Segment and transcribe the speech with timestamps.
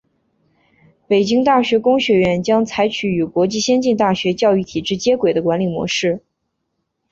[1.07, 6.23] 北京大学工学院将采取与国际先进大学教育体制接轨的管理模式。